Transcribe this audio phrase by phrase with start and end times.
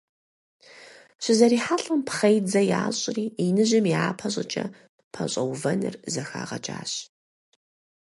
[1.23, 4.65] ЩызэрихьэлӀэм, пхъэидзэ ящӀри, иныжьым япэ щӀыкӀэ
[5.13, 6.91] пэщӀэувэныр зэхагъэкӀащ.